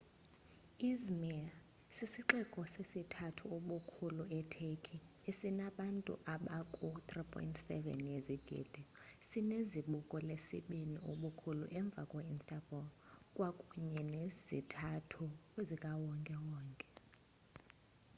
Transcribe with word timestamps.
i̇zmir 0.91 1.45
sisixeko 1.95 2.61
sesithathu 2.75 3.43
ubukhulu 3.57 4.23
e-turkey 4.39 5.01
esinabantu 5.29 6.13
aba 6.33 6.57
ku 6.75 6.87
3.7 7.09 8.09
yezigidi 8.11 8.81
sine 9.27 9.57
zibuko 9.69 10.15
lesibini 10.27 10.97
ubukhulu 11.11 11.65
emva 11.79 12.03
kwe 12.11 12.21
instabul 12.33 12.85
kwakunye 13.35 14.01
nezithuthi 14.13 15.27
zikawonkewonke 15.67 16.87